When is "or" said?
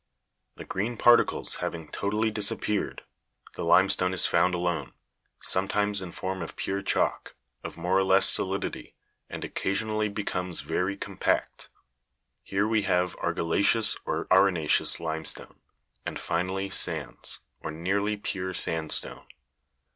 7.99-8.03, 14.03-14.25, 17.59-17.69